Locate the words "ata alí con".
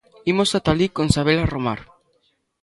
0.57-1.07